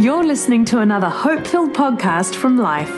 [0.00, 2.88] You're listening to another hope filled podcast from Life.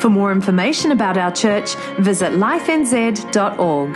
[0.00, 3.94] For more information about our church, visit lifenz.org.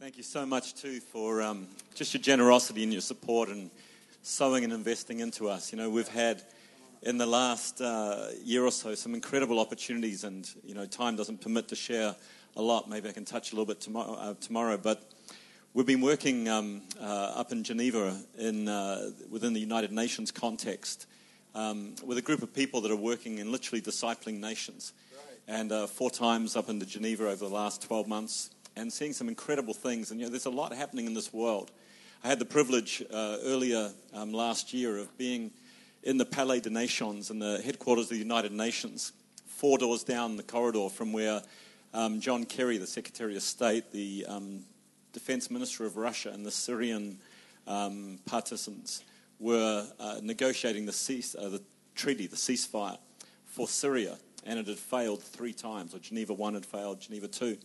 [0.00, 3.70] Thank you so much, too, for um, just your generosity and your support and
[4.22, 5.70] sowing and investing into us.
[5.72, 6.42] You know, we've had
[7.02, 11.40] in the last uh, year or so some incredible opportunities, and, you know, time doesn't
[11.40, 12.16] permit to share
[12.56, 12.90] a lot.
[12.90, 15.12] Maybe I can touch a little bit tomorrow, uh, tomorrow but
[15.78, 17.04] We've been working um, uh,
[17.36, 21.06] up in Geneva in, uh, within the United Nations context
[21.54, 24.92] um, with a group of people that are working in literally discipling nations.
[25.14, 25.38] Right.
[25.46, 29.28] And uh, four times up into Geneva over the last 12 months and seeing some
[29.28, 30.10] incredible things.
[30.10, 31.70] And you know, there's a lot happening in this world.
[32.24, 35.52] I had the privilege uh, earlier um, last year of being
[36.02, 39.12] in the Palais des Nations, in the headquarters of the United Nations,
[39.46, 41.40] four doors down the corridor from where
[41.94, 44.64] um, John Kerry, the Secretary of State, the um,
[45.18, 47.18] defense minister of Russia and the Syrian
[47.66, 49.02] um, partisans
[49.40, 51.60] were uh, negotiating the, cease, uh, the
[51.96, 52.98] treaty, the ceasefire
[53.44, 55.92] for Syria, and it had failed three times.
[55.92, 57.46] Or Geneva 1 had failed, Geneva 2.
[57.46, 57.58] And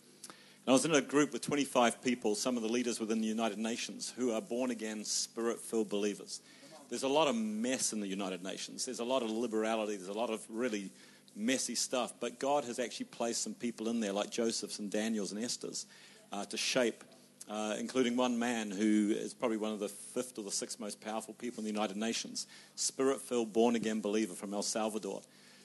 [0.67, 3.59] I was in a group with 25 people, some of the leaders within the United
[3.59, 6.41] Nations, who are born again, spirit filled believers.
[6.89, 8.85] There's a lot of mess in the United Nations.
[8.85, 9.95] There's a lot of liberality.
[9.95, 10.89] There's a lot of really
[11.35, 12.13] messy stuff.
[12.19, 15.85] But God has actually placed some people in there, like Joseph's and Daniel's and Esther's,
[16.31, 17.03] uh, to shape
[17.49, 21.01] uh, including one man who is probably one of the fifth or the sixth most
[21.01, 25.21] powerful people in the United Nations, spirit filled, born again believer from El Salvador,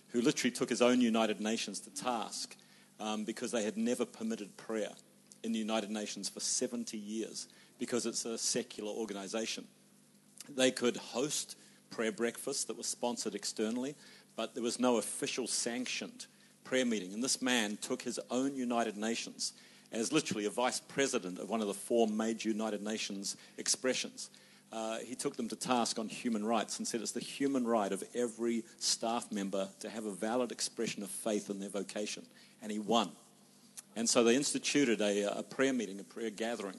[0.08, 2.56] who literally took his own United Nations to task
[2.98, 4.90] um, because they had never permitted prayer
[5.44, 7.48] in the United Nations for 70 years
[7.78, 9.64] because it's a secular organization.
[10.48, 11.56] They could host
[11.90, 13.94] prayer breakfasts that were sponsored externally,
[14.36, 16.26] but there was no official sanctioned
[16.64, 17.12] prayer meeting.
[17.12, 19.52] And this man took his own United Nations
[19.92, 24.30] as literally a vice president of one of the four major United Nations expressions.
[24.70, 27.90] Uh, he took them to task on human rights and said it's the human right
[27.90, 32.24] of every staff member to have a valid expression of faith in their vocation.
[32.60, 33.10] And he won.
[33.96, 36.78] And so they instituted a, a prayer meeting, a prayer gathering.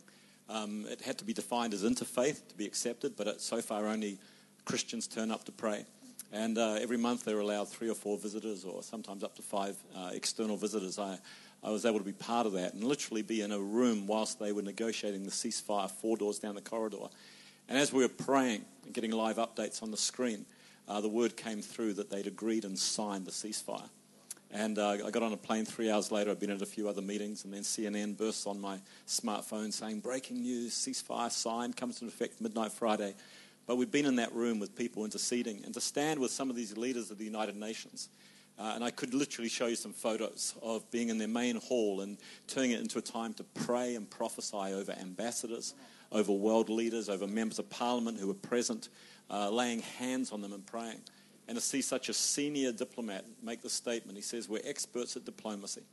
[0.49, 3.87] Um, it had to be defined as interfaith to be accepted, but it, so far
[3.87, 4.19] only
[4.65, 5.85] Christians turn up to pray.
[6.31, 9.75] And uh, every month they're allowed three or four visitors, or sometimes up to five
[9.95, 10.99] uh, external visitors.
[10.99, 11.17] I,
[11.63, 14.39] I was able to be part of that and literally be in a room whilst
[14.39, 17.07] they were negotiating the ceasefire four doors down the corridor.
[17.67, 20.45] And as we were praying and getting live updates on the screen,
[20.87, 23.89] uh, the word came through that they'd agreed and signed the ceasefire.
[24.51, 26.31] And uh, I got on a plane three hours later.
[26.31, 29.99] I'd been at a few other meetings, and then CNN bursts on my smartphone saying,
[29.99, 33.13] Breaking news, ceasefire signed, comes into effect midnight Friday.
[33.67, 36.55] But we've been in that room with people interceding, and to stand with some of
[36.55, 38.09] these leaders of the United Nations
[38.59, 42.01] uh, and I could literally show you some photos of being in their main hall
[42.01, 45.75] and turning it into a time to pray and prophesy over ambassadors,
[46.11, 48.89] over world leaders, over members of parliament who were present,
[49.29, 50.99] uh, laying hands on them and praying.
[51.47, 55.23] And to see such a senior diplomat make the statement, he says, We're experts at
[55.23, 55.83] diplomacy,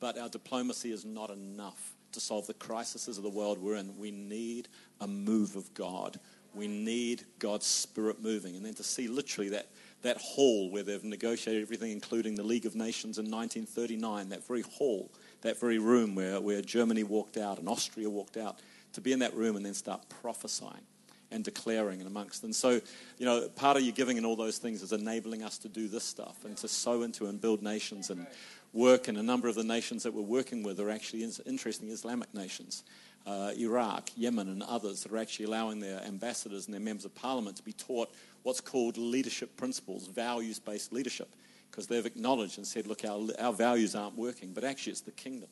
[0.00, 3.98] but our diplomacy is not enough to solve the crises of the world we're in.
[3.98, 4.68] We need
[5.00, 6.18] a move of God.
[6.54, 8.56] We need God's Spirit moving.
[8.56, 9.68] And then to see literally that
[10.02, 14.62] that hall where they've negotiated everything, including the League of Nations in 1939, that very
[14.62, 15.10] hall,
[15.42, 18.60] that very room where, where Germany walked out and Austria walked out,
[18.92, 20.82] to be in that room and then start prophesying
[21.30, 22.40] and declaring and amongst.
[22.40, 22.48] Them.
[22.48, 22.80] And so,
[23.18, 25.88] you know, part of your giving and all those things is enabling us to do
[25.88, 28.26] this stuff and to sow into and build nations and
[28.72, 29.08] work.
[29.08, 32.84] And a number of the nations that we're working with are actually interesting Islamic nations.
[33.26, 37.14] Uh, Iraq, Yemen, and others that are actually allowing their ambassadors and their members of
[37.14, 38.10] parliament to be taught
[38.42, 41.28] what's called leadership principles, values based leadership,
[41.70, 45.10] because they've acknowledged and said, look, our, our values aren't working, but actually it's the
[45.12, 45.48] kingdom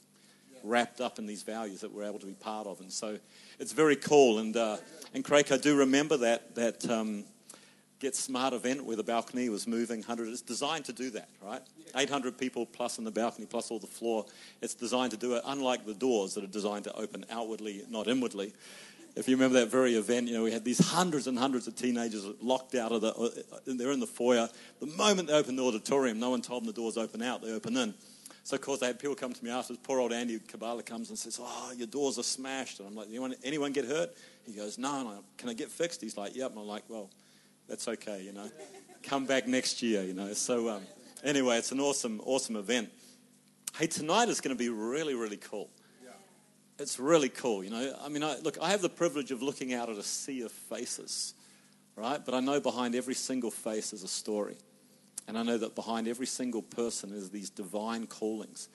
[0.67, 2.81] wrapped up in these values that we're able to be part of.
[2.81, 3.19] And so
[3.59, 4.39] it's very cool.
[4.39, 4.79] And, uh,
[5.15, 7.25] and Craig, I do remember that, that um,
[7.99, 10.29] Get Smart event where the balcony was moving 100.
[10.29, 11.63] It's designed to do that, right?
[11.95, 14.27] 800 people plus in the balcony, plus all the floor.
[14.61, 18.09] It's designed to do it, unlike the doors that are designed to open outwardly, not
[18.09, 18.53] inwardly
[19.17, 21.75] if you remember that very event, you know, we had these hundreds and hundreds of
[21.75, 24.49] teenagers locked out of the, uh, they're in the foyer.
[24.79, 27.51] The moment they opened the auditorium, no one told them the doors open out, they
[27.51, 27.95] open in.
[28.45, 29.83] So, of course, they had people come to me afterwards.
[29.83, 32.79] Poor old Andy Kabbalah comes and says, Oh, your doors are smashed.
[32.79, 34.11] And I'm like, anyone, anyone get hurt?
[34.45, 35.25] He goes, No, no.
[35.37, 36.01] Can I get fixed?
[36.01, 36.51] He's like, Yep.
[36.53, 37.11] And I'm like, Well,
[37.69, 38.49] that's okay, you know.
[39.03, 40.33] Come back next year, you know.
[40.35, 40.83] So, um,
[41.25, 42.91] anyway, it's an awesome, awesome event.
[43.77, 45.69] Hey, tonight is going to be really, really cool
[46.79, 47.97] it's really cool, you know.
[48.03, 50.53] I mean, I, look, I have the privilege of looking out at a sea of
[50.53, 51.35] faces,
[51.97, 52.23] right?
[52.25, 54.57] But I know behind every single face is a story.
[55.29, 58.69] And I know that behind every single person is these divine callings.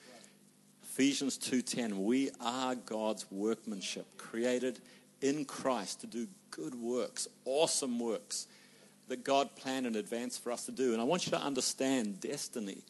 [0.82, 4.80] Ephesians 2:10, we are God's workmanship, created
[5.22, 8.46] in Christ to do good works, awesome works
[9.08, 10.92] that God planned in advance for us to do.
[10.92, 12.82] And I want you to understand destiny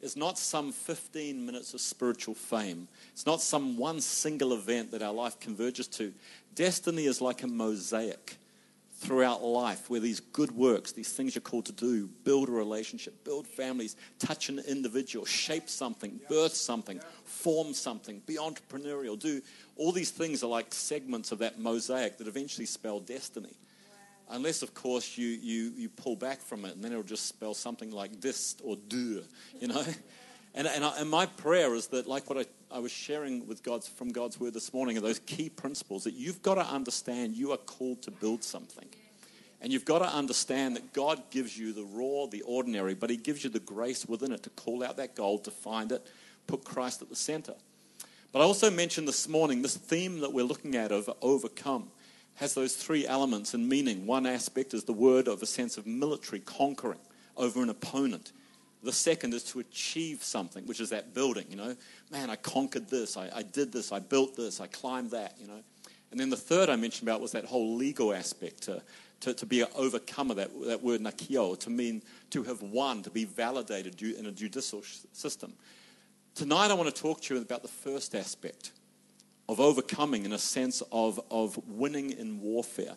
[0.00, 2.88] is not some 15 minutes of spiritual fame.
[3.12, 6.12] It's not some one single event that our life converges to.
[6.54, 8.36] Destiny is like a mosaic
[8.98, 13.24] throughout life where these good works, these things you're called to do, build a relationship,
[13.24, 19.40] build families, touch an individual, shape something, birth something, form something, be entrepreneurial, do
[19.76, 23.56] all these things are like segments of that mosaic that eventually spell destiny.
[24.30, 27.54] Unless, of course, you, you, you pull back from it and then it'll just spell
[27.54, 29.22] something like this or do,
[29.60, 29.84] you know?
[30.54, 33.62] And, and, I, and my prayer is that, like what I, I was sharing with
[33.62, 37.36] God's, from God's word this morning, are those key principles that you've got to understand
[37.36, 38.88] you are called to build something.
[39.60, 43.16] And you've got to understand that God gives you the raw, the ordinary, but He
[43.16, 46.04] gives you the grace within it to call out that goal, to find it,
[46.46, 47.54] put Christ at the center.
[48.32, 51.90] But I also mentioned this morning this theme that we're looking at of overcome
[52.38, 54.06] has those three elements and meaning.
[54.06, 57.00] One aspect is the word of a sense of military conquering
[57.36, 58.32] over an opponent.
[58.84, 61.74] The second is to achieve something, which is that building, you know.
[62.12, 65.48] Man, I conquered this, I, I did this, I built this, I climbed that, you
[65.48, 65.60] know.
[66.12, 68.82] And then the third I mentioned about was that whole legal aspect, to,
[69.20, 73.10] to, to be an overcomer, that, that word nakio, to mean to have won, to
[73.10, 74.82] be validated in a judicial
[75.12, 75.52] system.
[76.36, 78.70] Tonight I want to talk to you about the first aspect
[79.48, 82.94] of overcoming in a sense of, of winning in warfare.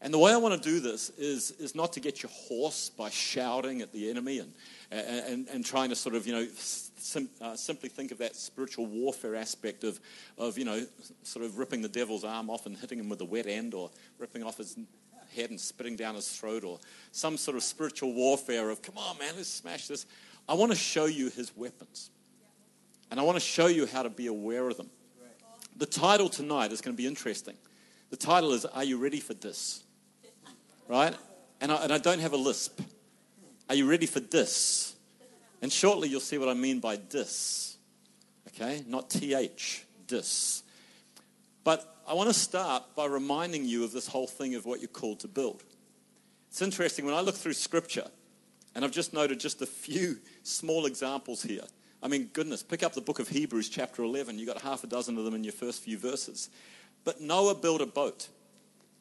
[0.00, 2.90] And the way I want to do this is, is not to get your horse
[2.90, 4.52] by shouting at the enemy and,
[4.90, 8.86] and, and trying to sort of, you know, sim, uh, simply think of that spiritual
[8.86, 10.00] warfare aspect of,
[10.38, 10.84] of, you know,
[11.22, 13.90] sort of ripping the devil's arm off and hitting him with a wet end or
[14.18, 14.76] ripping off his
[15.36, 16.80] head and spitting down his throat or
[17.12, 20.06] some sort of spiritual warfare of, come on, man, let's smash this.
[20.48, 22.10] I want to show you his weapons.
[23.12, 24.90] And I want to show you how to be aware of them.
[25.82, 27.56] The title tonight is going to be interesting.
[28.10, 29.82] The title is Are You Ready for This?
[30.86, 31.12] Right?
[31.60, 32.80] And I, and I don't have a lisp.
[33.68, 34.94] Are you ready for this?
[35.60, 37.78] And shortly you'll see what I mean by this.
[38.46, 38.84] Okay?
[38.86, 40.62] Not TH, this.
[41.64, 44.86] But I want to start by reminding you of this whole thing of what you're
[44.86, 45.64] called to build.
[46.48, 48.06] It's interesting when I look through scripture,
[48.76, 51.64] and I've just noted just a few small examples here.
[52.02, 54.38] I mean, goodness, pick up the book of Hebrews, chapter 11.
[54.38, 56.50] You've got half a dozen of them in your first few verses.
[57.04, 58.28] But Noah built a boat,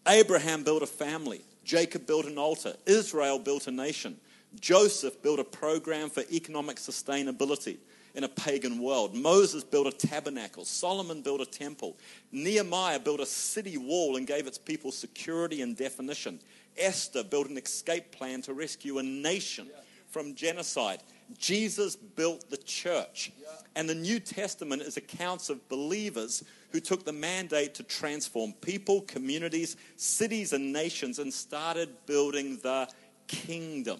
[0.08, 4.18] Abraham built a family, Jacob built an altar, Israel built a nation,
[4.60, 7.78] Joseph built a program for economic sustainability
[8.14, 9.16] in a pagan world.
[9.16, 10.66] Moses built a tabernacle.
[10.66, 11.98] Solomon built a temple.
[12.32, 16.40] Nehemiah built a city wall and gave its people security and definition.
[16.78, 19.70] Esther built an escape plan to rescue a nation
[20.10, 21.02] from genocide.
[21.38, 23.32] Jesus built the church.
[23.76, 29.02] And the New Testament is accounts of believers who took the mandate to transform people,
[29.02, 32.88] communities, cities, and nations and started building the
[33.28, 34.00] kingdom.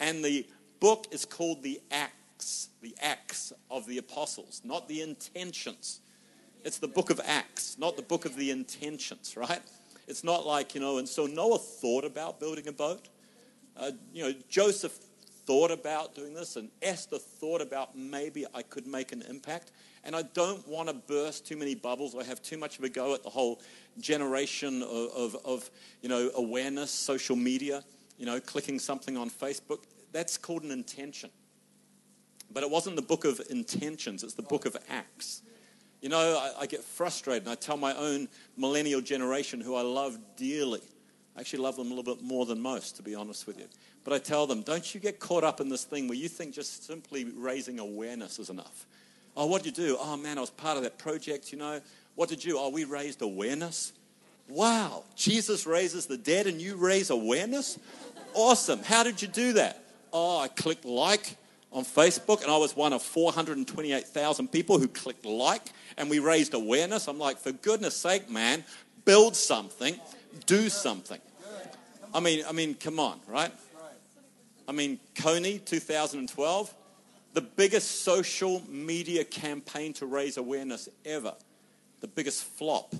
[0.00, 0.46] And the
[0.80, 6.00] book is called the Acts, the Acts of the Apostles, not the intentions.
[6.64, 9.62] It's the book of Acts, not the book of the intentions, right?
[10.06, 13.08] It's not like, you know, and so Noah thought about building a boat.
[13.76, 14.98] Uh, you know, Joseph
[15.48, 19.72] thought about doing this, and Esther thought about maybe I could make an impact.
[20.04, 22.90] And I don't want to burst too many bubbles or have too much of a
[22.90, 23.62] go at the whole
[23.98, 25.70] generation of, of, of
[26.02, 27.82] you know, awareness, social media,
[28.18, 29.84] you know, clicking something on Facebook.
[30.12, 31.30] That's called an intention.
[32.52, 35.40] But it wasn't the book of intentions, it's the book of acts.
[36.02, 38.28] You know, I, I, get frustrated and I tell my own
[38.58, 40.82] millennial generation who I love dearly.
[41.34, 43.66] I actually love them a little bit more than most, to be honest with you.
[44.08, 46.54] But I tell them, don't you get caught up in this thing where you think
[46.54, 48.86] just simply raising awareness is enough.
[49.36, 49.98] Oh, what did you do?
[50.00, 51.82] Oh, man, I was part of that project, you know.
[52.14, 52.58] What did you?
[52.58, 53.92] Oh, we raised awareness.
[54.48, 57.78] Wow, Jesus raises the dead and you raise awareness?
[58.32, 58.82] Awesome.
[58.82, 59.84] How did you do that?
[60.10, 61.36] Oh, I clicked like
[61.70, 66.54] on Facebook and I was one of 428,000 people who clicked like and we raised
[66.54, 67.08] awareness.
[67.08, 68.64] I'm like, for goodness sake, man,
[69.04, 69.96] build something,
[70.46, 71.20] do something.
[72.14, 73.52] I mean, I mean, come on, right?
[74.68, 76.74] I mean, Kony 2012,
[77.32, 81.34] the biggest social media campaign to raise awareness ever,
[82.00, 82.94] the biggest flop.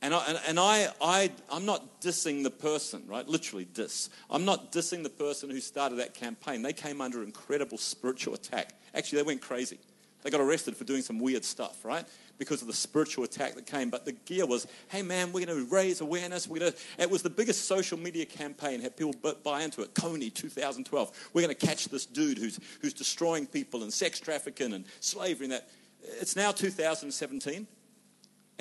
[0.00, 3.26] And, I, and, and I, I, I'm not dissing the person, right?
[3.28, 4.08] Literally diss.
[4.30, 6.62] I'm not dissing the person who started that campaign.
[6.62, 8.72] They came under incredible spiritual attack.
[8.94, 9.78] Actually, they went crazy.
[10.22, 12.06] They got arrested for doing some weird stuff, right?
[12.40, 13.90] Because of the spiritual attack that came.
[13.90, 16.48] But the gear was, hey man, we're going to raise awareness.
[16.48, 18.80] We're going to, it was the biggest social media campaign.
[18.80, 19.94] Had people buy into it.
[19.94, 21.30] Kony 2012.
[21.34, 25.44] We're going to catch this dude who's who's destroying people and sex trafficking and slavery
[25.44, 25.68] and that.
[26.02, 27.66] It's now 2017, and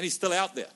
[0.03, 0.67] he's still out there.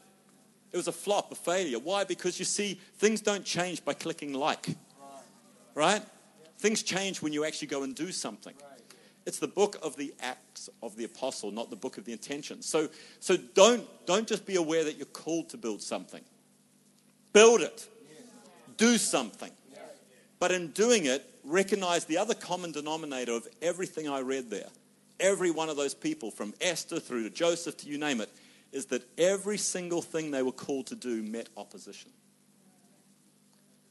[0.72, 1.80] It was a flop, a failure.
[1.80, 2.06] Why?
[2.06, 4.70] Because you see, things don't change by clicking like.
[5.76, 6.02] Right?
[6.58, 8.54] Things change when you actually go and do something.
[9.26, 12.66] It's the book of the acts of the apostle, not the book of the intentions.
[12.66, 12.90] So,
[13.20, 16.22] so don't, don't just be aware that you're called to build something.
[17.32, 17.88] Build it.
[18.78, 19.52] Do something.
[20.40, 24.68] But in doing it, recognize the other common denominator of everything I read there.
[25.20, 28.30] Every one of those people, from Esther through to Joseph to you name it,
[28.74, 32.12] is that every single thing they were called to do met opposition.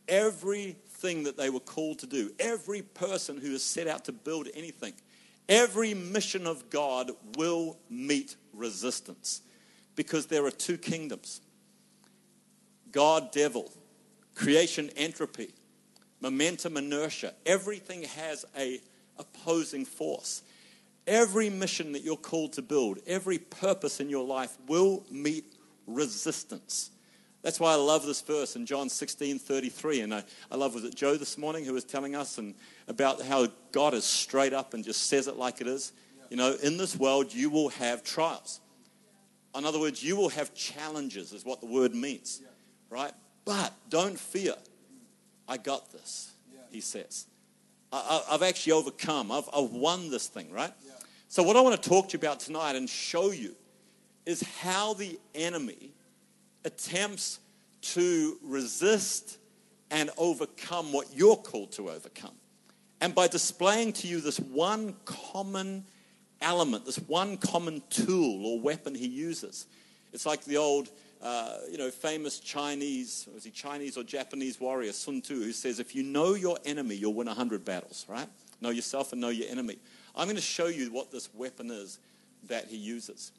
[0.09, 4.49] Everything that they were called to do, every person who has set out to build
[4.55, 4.93] anything,
[5.49, 9.43] every mission of God will meet resistance
[9.97, 11.41] because there are two kingdoms
[12.91, 13.73] God, devil,
[14.35, 15.55] creation, entropy,
[16.21, 17.33] momentum, inertia.
[17.47, 18.81] Everything has a
[19.19, 20.43] opposing force.
[21.07, 25.45] Every mission that you're called to build, every purpose in your life will meet
[25.87, 26.91] resistance.
[27.43, 30.03] That's why I love this verse in John 16 33.
[30.03, 32.55] And I, I love, was it Joe this morning who was telling us and
[32.89, 35.93] about how God is straight up and just says it like it is?
[36.31, 38.61] You know, in this world, you will have trials.
[39.57, 42.41] In other words, you will have challenges, is what the word means,
[42.89, 43.13] right?
[43.45, 44.55] But don't fear.
[45.47, 46.33] I got this,
[46.71, 47.27] he says.
[47.93, 49.31] I, have actually overcome.
[49.31, 50.73] I've, I've, won this thing, right?
[51.29, 53.55] So, what I want to talk to you about tonight and show you
[54.25, 55.93] is how the enemy
[56.65, 57.41] attempts
[57.83, 59.39] to resist
[59.91, 62.35] and overcome what you're called to overcome.
[63.03, 65.85] And by displaying to you this one common
[66.41, 69.67] element, this one common tool or weapon he uses.
[70.13, 70.89] It's like the old
[71.21, 75.81] uh, you know, famous Chinese, was he Chinese or Japanese warrior, Sun Tzu, who says,
[75.81, 78.29] if you know your enemy, you'll win 100 battles, right?
[78.61, 79.79] Know yourself and know your enemy.
[80.15, 81.99] I'm going to show you what this weapon is
[82.47, 83.33] that he uses.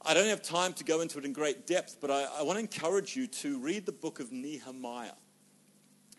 [0.00, 2.56] I don't have time to go into it in great depth, but I, I want
[2.56, 5.12] to encourage you to read the book of Nehemiah.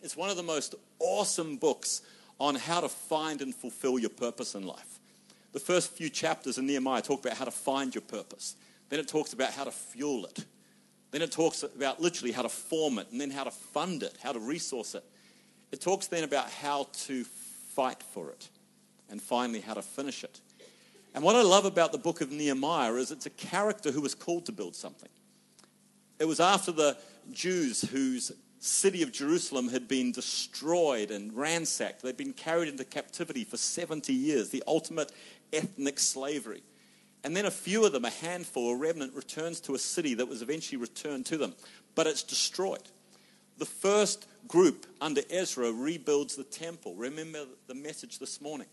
[0.04, 2.04] It's one of the most awesome books
[2.40, 5.00] on how to find and fulfill your purpose in life.
[5.54, 8.56] The first few chapters in Nehemiah talk about how to find your purpose.
[8.90, 10.46] Then it talks about how to fuel it.
[11.12, 14.18] Then it talks about literally how to form it and then how to fund it,
[14.22, 15.04] how to resource it.
[15.72, 18.50] It talks then about how to fight for it
[19.10, 20.42] and finally how to finish it.
[21.14, 24.16] And what I love about the book of Nehemiah is it's a character who was
[24.16, 25.10] called to build something.
[26.20, 26.98] It was after the
[27.32, 28.32] Jews whose
[28.64, 32.02] city of Jerusalem had been destroyed and ransacked.
[32.02, 35.12] They'd been carried into captivity for 70 years, the ultimate
[35.52, 36.64] ethnic slavery.
[37.26, 40.28] And then a few of them, a handful, a remnant, returns to a city that
[40.28, 41.54] was eventually returned to them,
[41.96, 42.84] but it's destroyed.
[43.58, 46.96] The first group under Ezra rebuilds the temple.
[46.96, 48.68] Remember the message this morning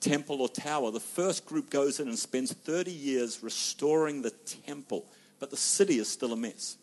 [0.00, 0.90] temple or tower.
[0.90, 5.06] The first group goes in and spends 30 years restoring the temple,
[5.40, 6.76] but the city is still a mess.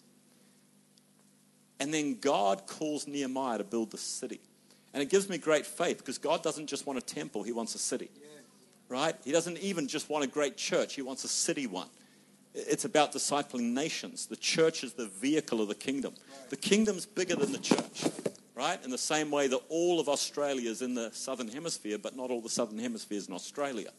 [1.79, 4.39] And then God calls Nehemiah to build the city.
[4.94, 7.75] And it gives me great faith because God doesn't just want a temple, He wants
[7.75, 8.10] a city
[8.89, 9.15] right?
[9.24, 11.88] He doesn't even just want a great church, he wants a city one.
[12.53, 14.27] It's about discipling nations.
[14.27, 16.13] The church is the vehicle of the kingdom.
[16.50, 18.05] The kingdom's bigger than the church,
[18.55, 18.82] right?
[18.84, 22.32] In the same way that all of Australia is in the southern hemisphere, but not
[22.32, 23.89] all the southern hemisphere is in Australia,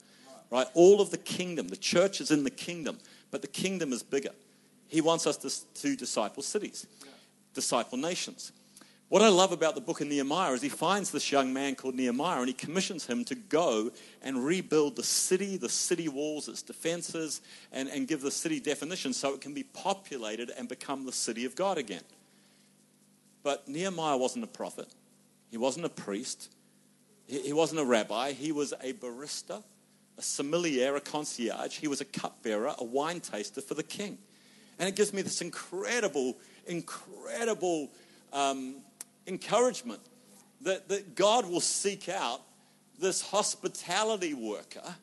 [0.50, 0.66] right?
[0.72, 2.98] All of the kingdom, the church is in the kingdom,
[3.30, 4.32] but the kingdom is bigger.
[4.88, 6.86] He wants us to, to disciple cities,
[7.56, 8.52] disciple nations.
[9.08, 11.94] What I love about the book of Nehemiah is he finds this young man called
[11.94, 16.62] Nehemiah and he commissions him to go and rebuild the city, the city walls, its
[16.62, 21.12] defenses, and, and give the city definition so it can be populated and become the
[21.12, 22.02] city of God again.
[23.44, 24.88] But Nehemiah wasn't a prophet,
[25.52, 26.52] he wasn't a priest,
[27.26, 29.62] he, he wasn't a rabbi, he was a barista,
[30.18, 34.18] a sommelier, a concierge, he was a cupbearer, a wine taster for the king.
[34.78, 36.36] And it gives me this incredible,
[36.66, 37.90] incredible.
[38.32, 38.76] Um,
[39.26, 40.00] encouragement
[40.62, 42.40] that, that God will seek out
[42.98, 44.94] this hospitality worker,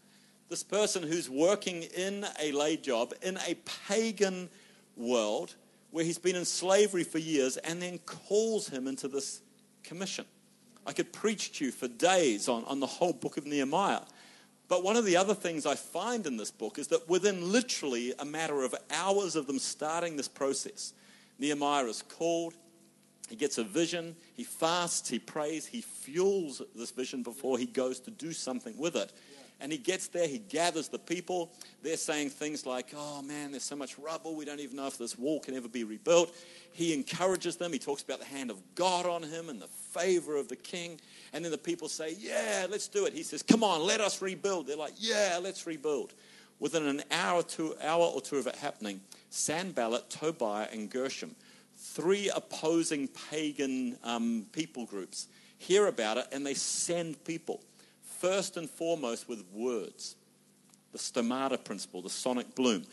[0.50, 3.56] this person who's working in a lay job in a
[3.88, 4.50] pagan
[4.96, 5.56] world
[5.92, 9.42] where he's been in slavery for years and then calls him into this
[9.84, 10.26] commission.
[10.86, 14.02] I could preach to you for days on, on the whole book of Nehemiah.
[14.68, 18.14] But one of the other things I find in this book is that within literally
[18.18, 20.94] a matter of hours of them starting this process,
[21.40, 22.54] Nehemiah is called,
[23.30, 28.00] he gets a vision, he fasts, he prays, he fuels this vision before he goes
[28.02, 29.12] to do something with it.
[29.60, 31.52] And he gets there, he gathers the people.
[31.82, 34.98] They're saying things like, Oh man, there's so much rubble, we don't even know if
[34.98, 36.36] this wall can ever be rebuilt.
[36.74, 40.36] He encourages them, he talks about the hand of God on him and the favor
[40.36, 41.00] of the king.
[41.32, 43.14] And then the people say, Yeah, let's do it.
[43.14, 44.68] He says, Come on, let us rebuild.
[44.68, 46.14] They're like, Yeah, let's rebuild.
[46.60, 51.36] Within an hour, two, hour or two of it happening, Sanballat, Tobiah, and Gershom,
[51.76, 57.62] three opposing pagan um, people groups, hear about it and they send people,
[58.20, 60.16] first and foremost with words,
[60.92, 62.84] the stomata principle, the sonic bloom.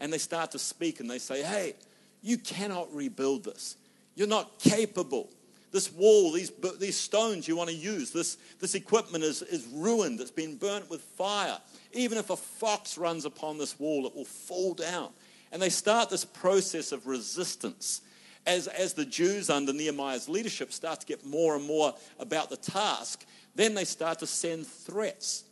[0.00, 1.74] And they start to speak and they say, hey,
[2.22, 3.76] you cannot rebuild this.
[4.14, 5.28] You're not capable.
[5.70, 10.20] This wall, these, these stones you want to use, this, this equipment is, is ruined.
[10.20, 11.58] It's been burnt with fire.
[11.92, 15.10] Even if a fox runs upon this wall, it will fall down.
[15.52, 18.00] And they start this process of resistance.
[18.46, 22.56] As, as the Jews under Nehemiah's leadership start to get more and more about the
[22.56, 25.44] task, then they start to send threats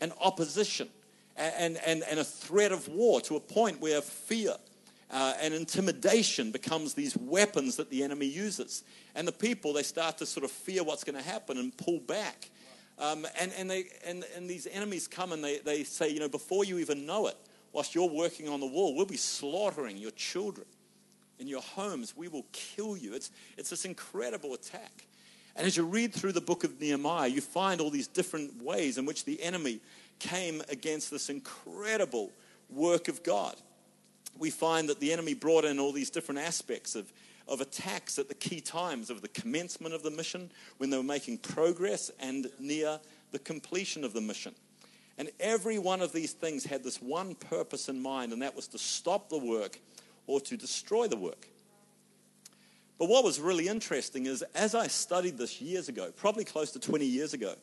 [0.00, 0.88] and opposition
[1.36, 4.54] and, and, and a threat of war to a point where fear
[5.12, 8.82] uh, and intimidation becomes these weapons that the enemy uses.
[9.14, 12.00] And the people, they start to sort of fear what's going to happen and pull
[12.00, 12.48] back.
[12.98, 16.28] Um, and, and, they, and, and these enemies come and they, they say, you know,
[16.28, 17.36] before you even know it,
[17.72, 20.66] whilst you're working on the wall, we'll be slaughtering your children
[21.38, 22.16] in your homes.
[22.16, 23.14] We will kill you.
[23.14, 25.06] It's, it's this incredible attack.
[25.56, 28.96] And as you read through the book of Nehemiah, you find all these different ways
[28.96, 29.80] in which the enemy
[30.18, 32.30] came against this incredible
[32.70, 33.56] work of God.
[34.38, 37.12] We find that the enemy brought in all these different aspects of,
[37.46, 41.02] of attacks at the key times of the commencement of the mission, when they were
[41.02, 42.98] making progress, and near
[43.30, 44.54] the completion of the mission.
[45.18, 48.68] And every one of these things had this one purpose in mind, and that was
[48.68, 49.78] to stop the work
[50.26, 51.46] or to destroy the work.
[52.98, 56.78] But what was really interesting is as I studied this years ago, probably close to
[56.78, 57.54] 20 years ago,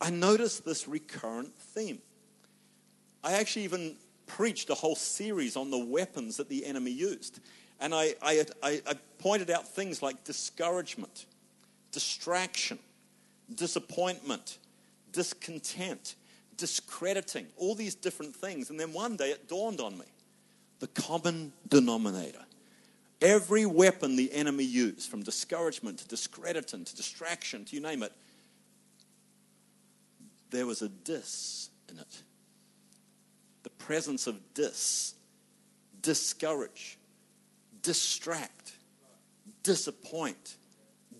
[0.00, 1.98] I noticed this recurrent theme.
[3.24, 3.96] I actually even
[4.28, 7.40] preached a whole series on the weapons that the enemy used.
[7.80, 11.26] And I, I, I, I pointed out things like discouragement,
[11.90, 12.78] distraction,
[13.54, 14.58] disappointment,
[15.12, 16.14] discontent,
[16.56, 18.70] discrediting, all these different things.
[18.70, 20.04] And then one day it dawned on me
[20.80, 22.44] the common denominator.
[23.20, 28.12] Every weapon the enemy used, from discouragement to discrediting to distraction to you name it,
[30.50, 32.22] there was a dis in it.
[33.78, 35.14] Presence of dis,
[36.02, 36.98] discourage,
[37.82, 38.72] distract,
[39.62, 40.56] disappoint,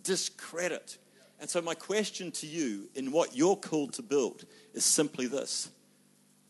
[0.02, 0.98] discredit.
[1.40, 4.44] And so, my question to you in what you're called to build
[4.74, 5.70] is simply this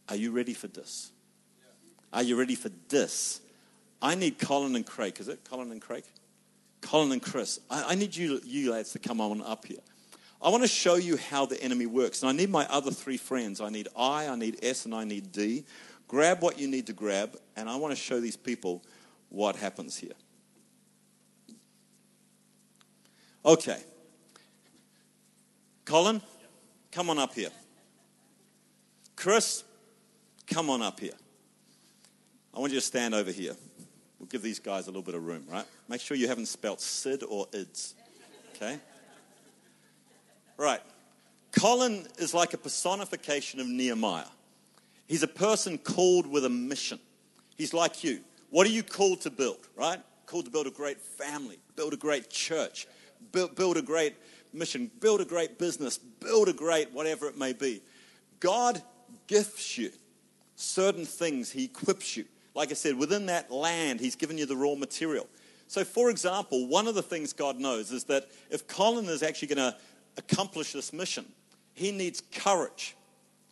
[0.09, 1.13] Are you ready for this?
[2.13, 3.41] Are you ready for this?
[4.01, 5.19] I need Colin and Craig.
[5.21, 6.05] Is it Colin and Craig?
[6.81, 7.61] Colin and Chris.
[7.71, 9.81] I, I need you, you lads to come on up here.
[10.41, 12.23] I want to show you how the enemy works.
[12.23, 13.61] And I need my other three friends.
[13.61, 15.65] I need I, I need S, and I need D.
[16.09, 18.83] Grab what you need to grab, and I want to show these people
[19.29, 20.15] what happens here.
[23.45, 23.81] Okay.
[25.85, 26.21] Colin,
[26.91, 27.51] come on up here.
[29.17, 29.65] Chris,
[30.47, 31.13] come on up here.
[32.55, 33.55] I want you to stand over here.
[34.19, 35.65] We'll give these guys a little bit of room, right?
[35.89, 37.95] Make sure you haven't spelt Sid or IDS.
[38.57, 38.79] Okay?
[40.57, 40.81] Right.
[41.53, 44.25] Colin is like a personification of Nehemiah.
[45.09, 47.01] He's a person called with a mission.
[47.57, 48.21] He's like you.
[48.51, 50.01] What are you called to build, right?
[50.27, 52.87] Called to build a great family, build a great church,
[53.33, 54.15] build, build a great
[54.53, 57.83] mission, build a great business, build a great whatever it may be.
[58.39, 58.81] God
[59.27, 59.91] gifts you
[60.57, 62.25] certain things, He equips you.
[62.55, 65.27] Like I said, within that land, He's given you the raw material.
[65.69, 69.49] So, for example, one of the things God knows is that if Colin is actually
[69.49, 69.77] going to
[70.17, 71.27] accomplish this mission,
[71.75, 72.97] he needs courage,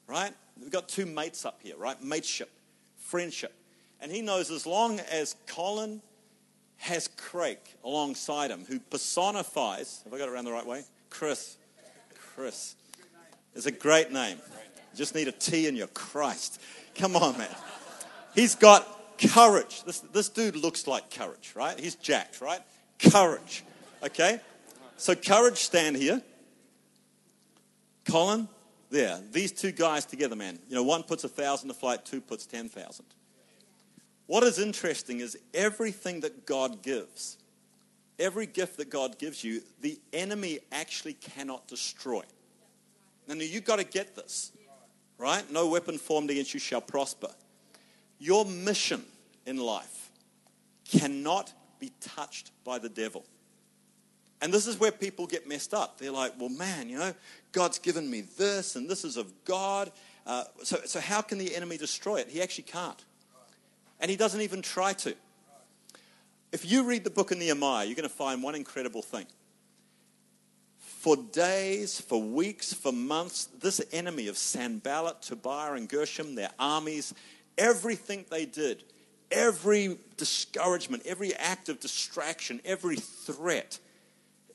[0.06, 0.32] right?
[0.60, 2.00] We've got two mates up here, right?
[2.02, 2.50] Mateship,
[2.98, 3.52] friendship.
[4.00, 6.02] And he knows as long as Colin
[6.78, 10.84] has Craig alongside him, who personifies, have I got it around the right way?
[11.10, 11.56] Chris.
[12.34, 12.74] Chris.
[13.54, 14.36] Is a great name.
[14.92, 16.60] You just need a T in your Christ.
[16.94, 17.48] Come on, man.
[18.34, 18.86] He's got
[19.18, 19.82] courage.
[19.84, 21.78] This, this dude looks like courage, right?
[21.78, 22.60] He's jacked, right?
[22.98, 23.64] Courage.
[24.02, 24.40] Okay?
[24.98, 26.22] So, courage, stand here.
[28.04, 28.48] Colin,
[28.90, 29.20] there.
[29.32, 30.58] These two guys together, man.
[30.68, 33.04] You know, one puts a thousand to flight, two puts 10,000.
[34.26, 37.38] What is interesting is everything that God gives,
[38.18, 42.22] every gift that God gives you, the enemy actually cannot destroy.
[43.28, 44.52] Now, you've got to get this,
[45.18, 45.48] right?
[45.50, 47.30] No weapon formed against you shall prosper.
[48.18, 49.04] Your mission
[49.46, 50.10] in life
[50.88, 53.24] cannot be touched by the devil.
[54.46, 55.98] And this is where people get messed up.
[55.98, 57.12] They're like, well, man, you know,
[57.50, 59.90] God's given me this, and this is of God.
[60.24, 62.28] Uh, so, so, how can the enemy destroy it?
[62.28, 63.04] He actually can't.
[63.98, 65.16] And he doesn't even try to.
[66.52, 69.26] If you read the book of Nehemiah, you're going to find one incredible thing.
[70.78, 77.14] For days, for weeks, for months, this enemy of Sanballat, Tobiah, and Gershom, their armies,
[77.58, 78.84] everything they did,
[79.32, 83.80] every discouragement, every act of distraction, every threat,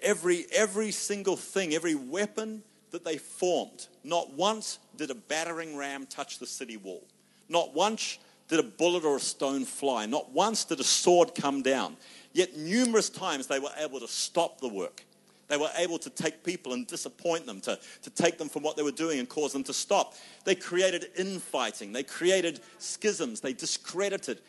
[0.02, 6.06] every, every single thing, every weapon that they formed, not once did a battering ram
[6.06, 7.04] touch the city wall.
[7.50, 8.18] Not once
[8.52, 10.06] did a bullet or a stone fly.
[10.06, 11.96] Not once did a sword come down.
[12.34, 15.06] Yet numerous times they were able to stop the work.
[15.48, 18.78] They were able to take people and disappoint them, to, to take them from what
[18.78, 20.16] they were doing and cause them to stop.
[20.44, 24.40] They created infighting, they created schisms, they discredited.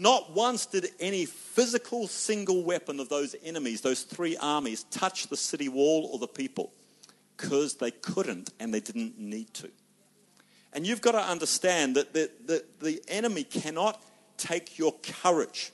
[0.00, 5.36] Not once did any physical single weapon of those enemies, those three armies, touch the
[5.36, 6.72] city wall or the people
[7.36, 9.70] because they couldn't and they didn't need to.
[10.72, 14.02] And you've got to understand that the, the, the enemy cannot
[14.38, 15.70] take your courage.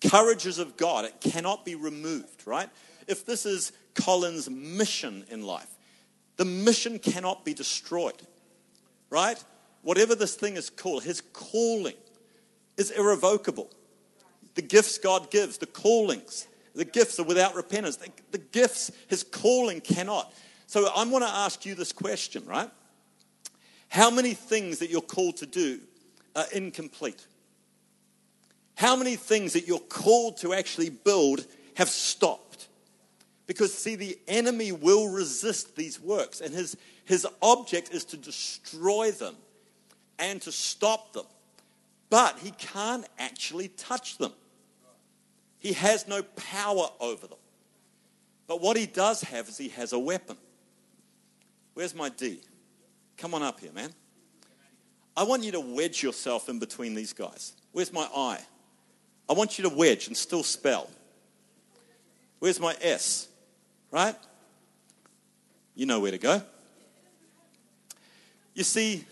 [0.00, 2.70] Courage is of God, it cannot be removed, right?
[3.06, 5.68] If this is Colin's mission in life,
[6.38, 8.22] the mission cannot be destroyed,
[9.10, 9.36] right?
[9.82, 11.96] Whatever this thing is called, his calling
[12.80, 13.70] is irrevocable.
[14.54, 17.96] The gifts God gives, the callings, the gifts are without repentance.
[17.96, 20.32] The, the gifts, his calling cannot.
[20.66, 22.70] So I want to ask you this question, right?
[23.88, 25.80] How many things that you're called to do
[26.34, 27.26] are incomplete?
[28.76, 32.68] How many things that you're called to actually build have stopped?
[33.46, 39.10] Because, see, the enemy will resist these works, and his, his object is to destroy
[39.10, 39.34] them
[40.18, 41.26] and to stop them.
[42.10, 44.32] But he can't actually touch them,
[45.58, 47.38] he has no power over them.
[48.46, 50.36] But what he does have is he has a weapon.
[51.74, 52.40] Where's my D?
[53.16, 53.92] Come on up here, man.
[55.16, 57.52] I want you to wedge yourself in between these guys.
[57.72, 58.40] Where's my I?
[59.28, 60.90] I want you to wedge and still spell.
[62.40, 63.28] Where's my S?
[63.92, 64.16] Right?
[65.76, 66.42] You know where to go.
[68.54, 69.04] You see,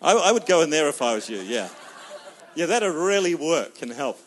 [0.00, 1.68] I, I would go in there if I was you, yeah.
[2.54, 4.18] Yeah, that'd really work and help.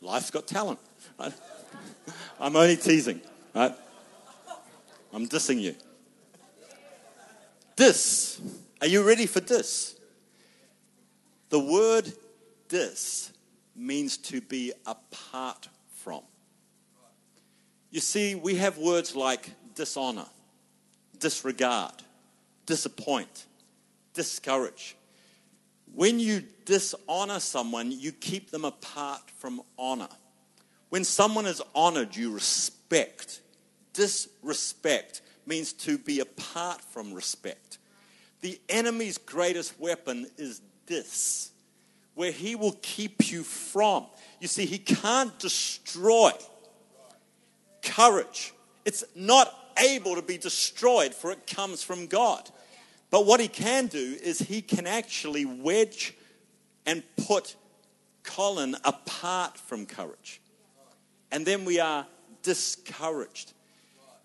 [0.00, 0.78] Life's got talent.
[1.18, 1.32] Right?
[2.38, 3.20] I'm only teasing,
[3.54, 3.74] right?
[5.12, 5.74] I'm dissing you.
[7.76, 8.40] This,
[8.80, 9.96] are you ready for this?
[11.50, 12.12] The word
[12.68, 13.32] dis
[13.74, 16.22] means to be apart from.
[17.90, 20.26] You see, we have words like dishonor,
[21.20, 21.92] disregard,
[22.66, 23.46] disappoint,
[24.14, 24.96] discourage.
[25.94, 30.08] When you dishonor someone, you keep them apart from honor.
[30.88, 33.40] When someone is honored, you respect.
[33.92, 37.78] Disrespect means to be apart from respect.
[38.40, 41.50] The enemy's greatest weapon is this,
[42.14, 44.06] where he will keep you from.
[44.40, 46.32] You see, he can't destroy
[47.82, 48.54] courage.
[48.84, 52.50] It's not able to be destroyed, for it comes from God.
[53.10, 56.14] But what he can do is he can actually wedge
[56.86, 57.56] and put
[58.22, 60.40] Colin apart from courage
[61.30, 62.06] and then we are
[62.42, 63.52] discouraged.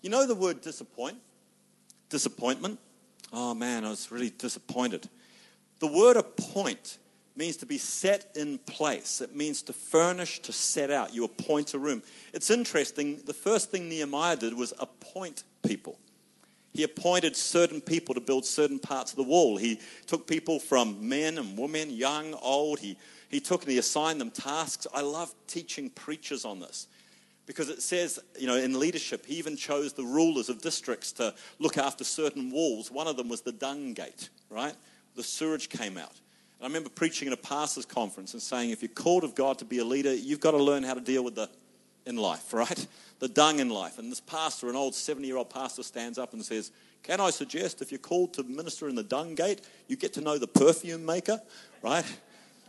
[0.02, 1.18] You know the word disappoint?
[2.08, 2.78] Disappointment?
[3.32, 5.08] Oh man, I was really disappointed.
[5.80, 6.98] The word appoint
[7.36, 9.20] means to be set in place.
[9.20, 11.14] It means to furnish, to set out.
[11.14, 12.02] You appoint a room.
[12.32, 13.20] It's interesting.
[13.24, 15.98] The first thing Nehemiah did was appoint people.
[16.72, 19.56] He appointed certain people to build certain parts of the wall.
[19.56, 22.80] He took people from men and women, young, old.
[22.80, 22.98] He,
[23.30, 24.86] he took and he assigned them tasks.
[24.92, 26.86] I love teaching preachers on this
[27.46, 31.34] because it says, you know, in leadership, he even chose the rulers of districts to
[31.58, 32.90] look after certain walls.
[32.90, 34.74] One of them was the dung gate, right?
[35.14, 36.20] The sewage came out.
[36.58, 39.58] And I remember preaching at a pastor's conference and saying, if you're called of God
[39.58, 41.50] to be a leader, you've got to learn how to deal with the
[42.06, 42.86] in life, right?
[43.18, 43.98] The dung in life.
[43.98, 46.70] And this pastor, an old 70 year old pastor, stands up and says,
[47.02, 50.20] Can I suggest if you're called to minister in the dung gate, you get to
[50.20, 51.40] know the perfume maker,
[51.80, 52.04] right?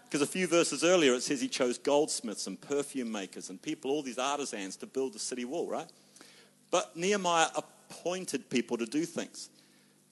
[0.05, 3.91] Because a few verses earlier it says he chose goldsmiths and perfume makers and people,
[3.91, 5.91] all these artisans, to build the city wall, right?
[6.71, 9.49] But Nehemiah appointed people to do things.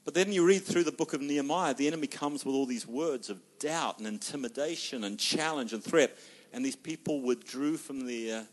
[0.06, 2.88] But then you read through the book of Nehemiah, the enemy comes with all these
[2.88, 6.16] words of doubt and intimidation and challenge and threat.
[6.54, 8.46] And these people withdrew from their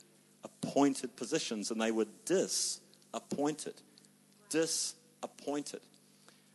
[0.43, 3.75] appointed positions and they were disappointed.
[4.49, 5.81] Disappointed.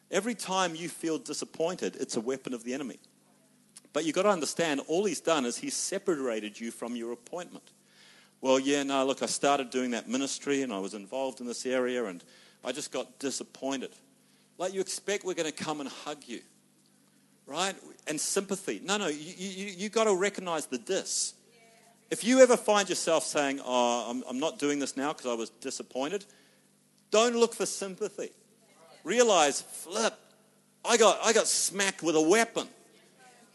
[0.10, 3.00] Every time you feel disappointed, it's a weapon of the enemy.
[3.94, 7.72] But you've got to understand, all he's done is he's separated you from your appointment.
[8.42, 11.66] Well, yeah, no, look, I started doing that ministry and I was involved in this
[11.66, 12.24] area and
[12.64, 13.92] I just got disappointed.
[14.58, 16.42] Like you expect we're going to come and hug you,
[17.46, 17.76] right?
[18.08, 18.82] And sympathy.
[18.84, 21.34] No, no, you, you, you got to recognize the dis.
[22.10, 25.34] If you ever find yourself saying, oh, I'm, I'm not doing this now because I
[25.34, 26.26] was disappointed,
[27.12, 28.32] Don't look for sympathy.
[29.04, 30.14] Realize, flip,
[30.84, 32.68] I got, I got smacked with a weapon.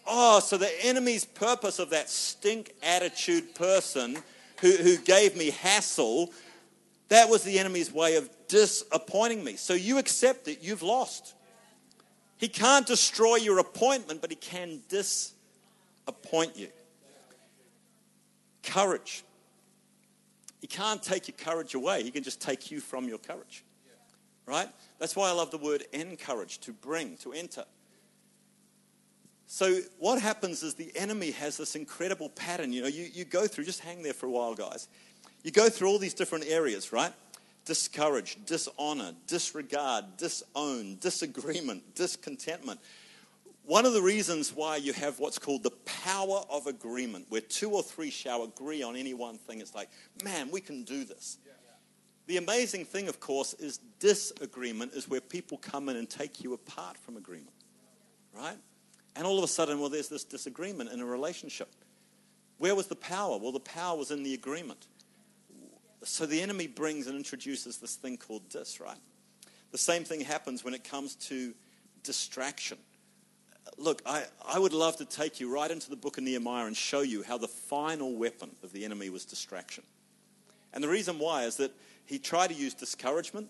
[0.07, 4.19] Oh, so the enemy's purpose of that stink attitude person
[4.61, 6.31] who, who gave me hassle,
[7.09, 9.57] that was the enemy's way of disappointing me.
[9.57, 11.35] So you accept it, you've lost.
[12.37, 16.69] He can't destroy your appointment, but he can disappoint you.
[18.63, 19.25] Courage.
[20.61, 23.65] He can't take your courage away, he can just take you from your courage.
[24.45, 24.69] Right?
[24.99, 27.65] That's why I love the word encourage, to bring, to enter.
[29.47, 32.73] So, what happens is the enemy has this incredible pattern.
[32.73, 34.89] You know, you, you go through, just hang there for a while, guys.
[35.43, 37.13] You go through all these different areas, right?
[37.65, 42.81] Discourage, dishonor, disregard, disown, disagreement, discontentment.
[43.65, 47.71] One of the reasons why you have what's called the power of agreement, where two
[47.71, 49.89] or three shall agree on any one thing, it's like,
[50.25, 51.39] man, we can do this.
[52.27, 56.55] The amazing thing, of course, is disagreement is where people come in and take you
[56.55, 57.55] apart from agreement,
[58.35, 58.57] right?
[59.15, 61.69] And all of a sudden, well, there's this disagreement in a relationship.
[62.59, 63.39] Where was the power?
[63.39, 64.87] Well, the power was in the agreement.
[66.05, 68.97] So the enemy brings and introduces this thing called dis, right?
[69.71, 71.55] The same thing happens when it comes to
[72.03, 72.79] distraction.
[73.79, 76.77] Look, I, I would love to take you right into the book of Nehemiah and
[76.77, 79.85] show you how the final weapon of the enemy was distraction.
[80.73, 81.73] And the reason why is that
[82.05, 83.49] he tried to use discouragement.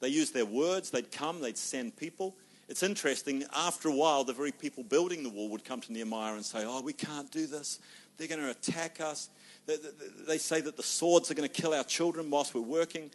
[0.00, 2.36] They used their words, they'd come, they'd send people.
[2.68, 6.34] It's interesting, after a while, the very people building the wall would come to Nehemiah
[6.34, 7.78] and say, Oh, we can't do this.
[8.16, 9.28] They're going to attack us.
[9.66, 13.10] They say that the swords are going to kill our children whilst we're working.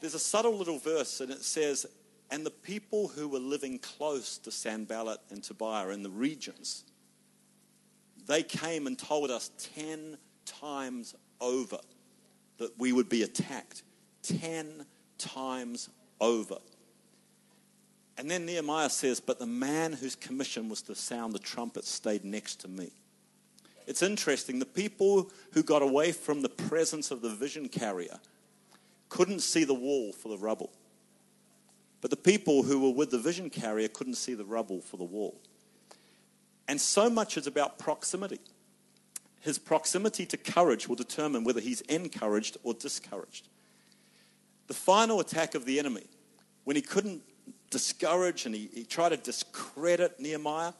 [0.00, 1.86] There's a subtle little verse, and it says,
[2.30, 6.84] And the people who were living close to Sanballat and Tobiah in the regions,
[8.26, 11.78] they came and told us 10 times over
[12.58, 13.82] that we would be attacked.
[14.22, 14.84] 10
[15.18, 15.88] times
[16.20, 16.58] over.
[18.18, 22.24] And then Nehemiah says, But the man whose commission was to sound the trumpet stayed
[22.24, 22.90] next to me.
[23.86, 24.58] It's interesting.
[24.58, 28.18] The people who got away from the presence of the vision carrier
[29.08, 30.72] couldn't see the wall for the rubble.
[32.00, 35.04] But the people who were with the vision carrier couldn't see the rubble for the
[35.04, 35.40] wall.
[36.68, 38.40] And so much is about proximity.
[39.40, 43.48] His proximity to courage will determine whether he's encouraged or discouraged.
[44.66, 46.06] The final attack of the enemy,
[46.64, 47.22] when he couldn't
[47.70, 50.72] discourage and he, he tried to discredit Nehemiah,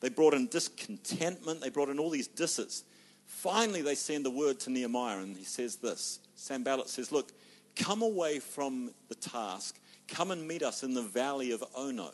[0.00, 1.60] they brought in discontentment.
[1.60, 2.84] They brought in all these disses.
[3.26, 7.32] Finally, they send the word to Nehemiah, and he says this Sanballat says, Look,
[7.76, 9.78] come away from the task.
[10.06, 12.10] Come and meet us in the valley of Ono.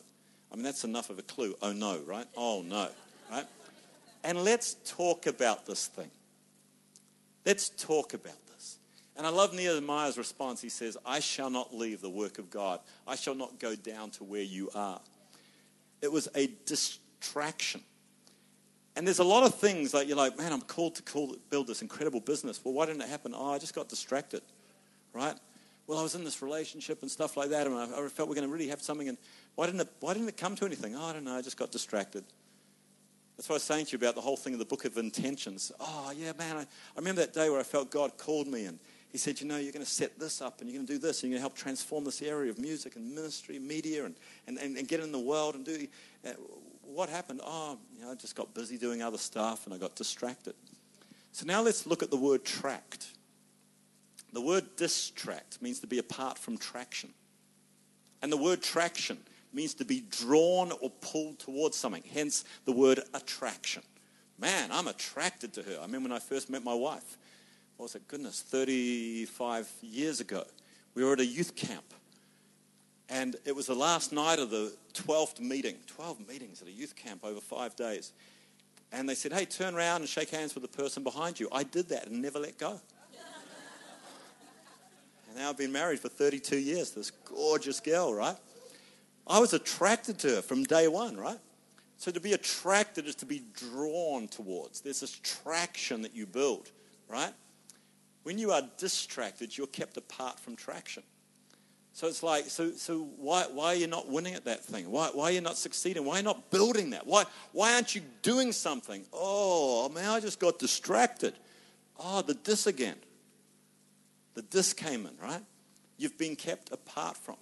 [0.52, 1.54] I mean, that's enough of a clue.
[1.62, 2.26] Oh no, right?
[2.36, 2.88] Oh no,
[3.30, 3.46] right?
[4.22, 6.10] And let's talk about this thing.
[7.44, 8.78] Let's talk about this.
[9.16, 10.60] And I love Nehemiah's response.
[10.60, 14.10] He says, I shall not leave the work of God, I shall not go down
[14.12, 15.00] to where you are.
[16.00, 17.82] It was a distress traction.
[18.96, 21.68] And there's a lot of things like you're like, man, I'm called to call, build
[21.68, 22.60] this incredible business.
[22.64, 23.32] Well, why didn't it happen?
[23.34, 24.42] Oh, I just got distracted,
[25.12, 25.34] right?
[25.86, 28.34] Well, I was in this relationship and stuff like that, and I, I felt we're
[28.34, 29.08] going to really have something.
[29.08, 29.18] And
[29.54, 29.88] why didn't it?
[30.00, 30.94] Why didn't it come to anything?
[30.96, 31.34] Oh, I don't know.
[31.34, 32.24] I just got distracted.
[33.36, 34.98] That's what I was saying to you about the whole thing of the book of
[34.98, 35.72] intentions.
[35.80, 36.58] Oh, yeah, man.
[36.58, 38.78] I, I remember that day where I felt God called me and
[39.10, 40.98] he said, You know, you're going to set this up and you're going to do
[40.98, 44.14] this and you're going to help transform this area of music and ministry, media, and,
[44.46, 45.86] and, and, and get in the world and do.
[46.26, 46.32] Uh,
[46.94, 47.40] what happened?
[47.44, 50.54] Oh, you know, I just got busy doing other stuff and I got distracted.
[51.32, 53.08] So now let's look at the word tract.
[54.32, 57.10] The word distract means to be apart from traction.
[58.22, 59.18] And the word traction
[59.52, 63.82] means to be drawn or pulled towards something, hence the word attraction.
[64.38, 65.78] Man, I'm attracted to her.
[65.78, 67.18] I remember when I first met my wife.
[67.76, 68.06] What was it?
[68.08, 70.44] Goodness, 35 years ago.
[70.94, 71.94] We were at a youth camp.
[73.20, 76.96] And it was the last night of the 12th meeting, 12 meetings at a youth
[76.96, 78.12] camp over five days.
[78.92, 81.46] And they said, hey, turn around and shake hands with the person behind you.
[81.52, 82.70] I did that and never let go.
[85.28, 88.36] and now I've been married for 32 years, this gorgeous girl, right?
[89.26, 91.38] I was attracted to her from day one, right?
[91.98, 94.80] So to be attracted is to be drawn towards.
[94.80, 96.70] There's this traction that you build,
[97.06, 97.34] right?
[98.22, 101.02] When you are distracted, you're kept apart from traction.
[101.92, 104.90] So it's like, so, so why, why are you not winning at that thing?
[104.90, 106.04] Why, why are you not succeeding?
[106.04, 107.06] Why are you not building that?
[107.06, 109.04] Why, why aren't you doing something?
[109.12, 111.34] Oh, man, I just got distracted.
[111.98, 112.96] Oh, the dis again.
[114.34, 115.42] The dis came in, right?
[115.98, 117.36] You've been kept apart from.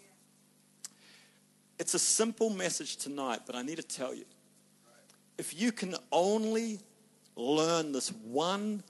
[1.79, 4.25] It's a simple message tonight, but I need to tell you.
[5.37, 6.81] If you can only
[7.37, 8.83] learn this one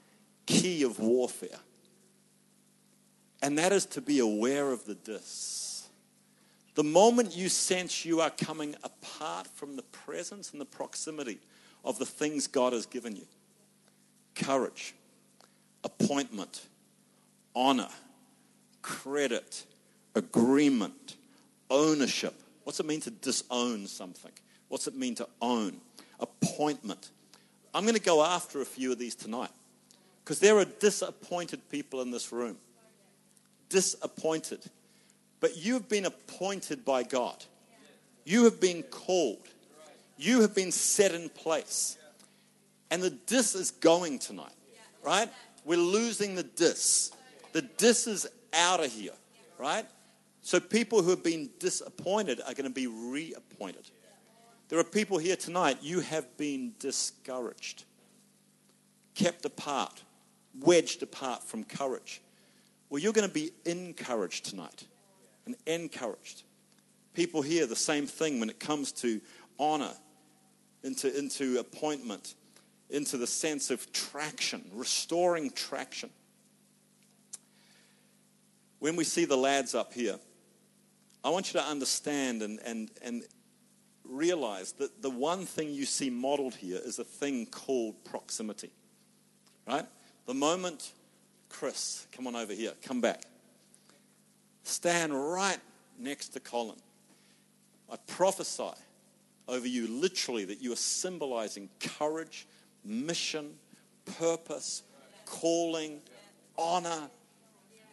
[0.47, 1.59] key of warfare,
[3.41, 5.87] And that is to be aware of the dis.
[6.75, 11.39] The moment you sense you are coming apart from the presence and the proximity
[11.83, 13.25] of the things God has given you
[14.35, 14.93] courage,
[15.83, 16.65] appointment,
[17.55, 17.89] honor,
[18.81, 19.65] credit,
[20.15, 21.17] agreement,
[21.69, 22.33] ownership.
[22.63, 24.31] What's it mean to disown something?
[24.69, 25.81] What's it mean to own?
[26.19, 27.09] Appointment.
[27.73, 29.51] I'm going to go after a few of these tonight
[30.23, 32.57] because there are disappointed people in this room.
[33.69, 34.59] Disappointed.
[35.39, 37.43] But you've been appointed by God.
[38.25, 39.47] You have been called.
[40.17, 41.97] You have been set in place.
[42.91, 44.53] And the dis is going tonight,
[45.03, 45.29] right?
[45.63, 47.11] We're losing the dis.
[47.53, 49.13] The dis is out of here,
[49.57, 49.85] right?
[50.41, 53.89] So people who have been disappointed are going to be reappointed.
[54.69, 57.85] There are people here tonight, you have been discouraged,
[59.15, 60.03] kept apart,
[60.59, 62.21] wedged apart from courage.
[62.89, 64.85] Well, you're going to be encouraged tonight
[65.45, 66.43] and encouraged.
[67.13, 69.21] People hear the same thing when it comes to
[69.59, 69.93] honor,
[70.83, 72.35] into, into appointment,
[72.89, 76.09] into the sense of traction, restoring traction.
[78.79, 80.17] When we see the lads up here,
[81.23, 83.23] I want you to understand and, and, and
[84.05, 88.71] realize that the one thing you see modeled here is a thing called proximity.
[89.67, 89.85] Right?
[90.25, 90.93] The moment,
[91.49, 93.23] Chris, come on over here, come back.
[94.63, 95.59] Stand right
[95.97, 96.77] next to Colin.
[97.91, 98.71] I prophesy
[99.47, 102.47] over you literally that you are symbolizing courage,
[102.85, 103.55] mission,
[104.17, 104.83] purpose,
[105.25, 105.99] calling,
[106.57, 107.09] honor,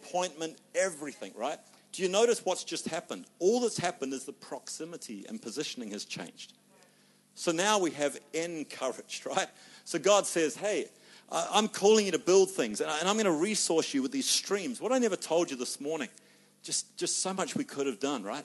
[0.03, 1.59] appointment, everything, right?
[1.93, 3.25] Do you notice what's just happened?
[3.39, 6.53] All that's happened is the proximity and positioning has changed.
[7.35, 9.49] So now we have encouraged, right?
[9.85, 10.89] So God says, hey,
[11.31, 14.81] I'm calling you to build things, and I'm going to resource you with these streams.
[14.81, 16.09] What I never told you this morning,
[16.63, 18.45] just, just so much we could have done, right?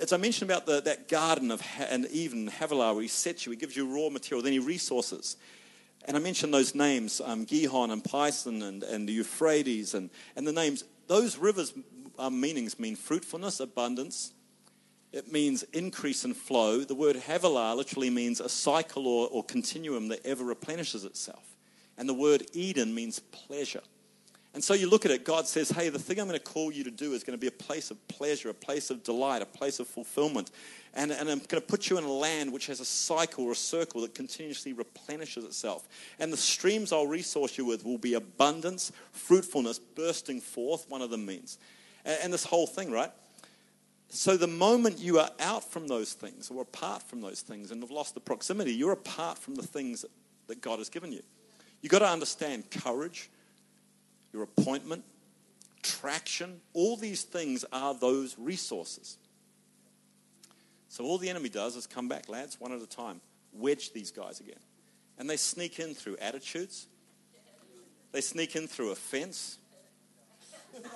[0.00, 3.52] As I mentioned about the, that garden of and even Havilah, where he sets you,
[3.52, 5.36] he gives you raw material, then he resources.
[6.06, 10.46] And I mentioned those names, um, Gihon and Pison and, and the Euphrates and, and
[10.46, 10.84] the names.
[11.06, 11.72] Those rivers
[12.18, 14.32] our meanings mean fruitfulness, abundance.
[15.12, 16.80] It means increase and flow.
[16.80, 21.53] The word Havilah literally means a cycle or, or continuum that ever replenishes itself.
[21.96, 23.82] And the word Eden means pleasure.
[24.52, 26.70] And so you look at it, God says, hey, the thing I'm going to call
[26.70, 29.42] you to do is going to be a place of pleasure, a place of delight,
[29.42, 30.52] a place of fulfillment.
[30.94, 33.52] And, and I'm going to put you in a land which has a cycle or
[33.52, 35.88] a circle that continuously replenishes itself.
[36.20, 41.10] And the streams I'll resource you with will be abundance, fruitfulness, bursting forth, one of
[41.10, 41.58] them means
[42.04, 43.10] and, and this whole thing, right?
[44.08, 47.82] So the moment you are out from those things or apart from those things and
[47.82, 50.04] have lost the proximity, you're apart from the things
[50.46, 51.22] that God has given you.
[51.84, 53.28] You've got to understand courage,
[54.32, 55.04] your appointment,
[55.82, 59.18] traction, all these things are those resources.
[60.88, 63.20] So all the enemy does is come back, lads, one at a time,
[63.52, 64.60] wedge these guys again.
[65.18, 66.86] And they sneak in through attitudes,
[68.12, 69.58] they sneak in through offense.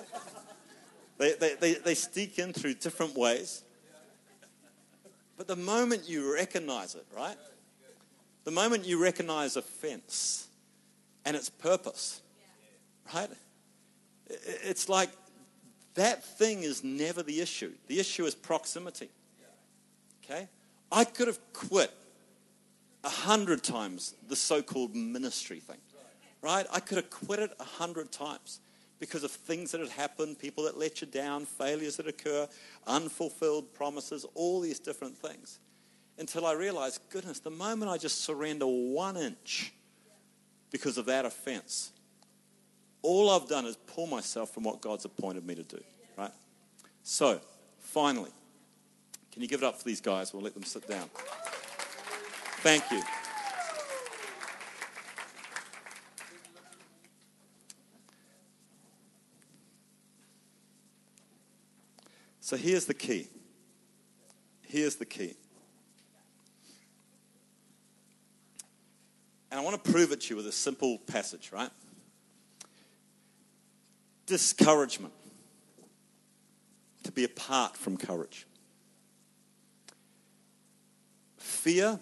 [1.19, 3.63] They, they, they, they sneak in through different ways.
[5.37, 7.35] But the moment you recognize it, right?
[8.45, 10.48] The moment you recognize offense
[11.25, 12.21] and its purpose,
[13.13, 13.29] right?
[14.27, 15.09] It's like
[15.95, 17.71] that thing is never the issue.
[17.87, 19.09] The issue is proximity.
[20.23, 20.47] Okay?
[20.91, 21.91] I could have quit
[23.03, 25.77] a hundred times the so called ministry thing,
[26.41, 26.65] right?
[26.71, 28.59] I could have quit it a hundred times
[28.99, 32.47] because of things that had happened, people that let you down, failures that occur,
[32.85, 35.59] unfulfilled promises, all these different things.
[36.17, 39.73] Until I realized, goodness, the moment I just surrender one inch
[40.71, 41.91] because of that offense,
[43.01, 45.81] all I've done is pull myself from what God's appointed me to do,
[46.17, 46.31] right?
[47.03, 47.39] So,
[47.79, 48.31] finally,
[49.31, 50.33] can you give it up for these guys?
[50.33, 51.09] We'll let them sit down.
[52.61, 53.01] Thank you.
[62.41, 63.27] So here's the key.
[64.63, 65.35] Here's the key.
[69.51, 71.71] And I want to prove it to you with a simple passage, right?
[74.25, 75.13] Discouragement.
[77.03, 78.45] To be apart from courage.
[81.37, 81.99] Fear,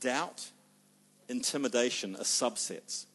[0.00, 0.50] doubt,
[1.28, 3.06] intimidation are subsets.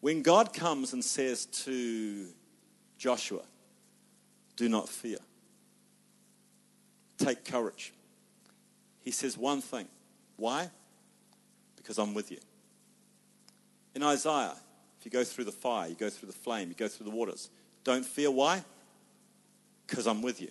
[0.00, 2.26] When God comes and says to
[2.98, 3.42] Joshua,
[4.56, 5.18] do not fear.
[7.18, 7.92] Take courage.
[9.00, 9.86] He says one thing.
[10.36, 10.70] Why?
[11.88, 12.36] Because I'm with you.
[13.94, 14.52] In Isaiah,
[14.98, 17.16] if you go through the fire, you go through the flame, you go through the
[17.16, 17.48] waters,
[17.82, 18.30] Don't fear.
[18.30, 18.62] Why?
[19.86, 20.50] Because I'm with you.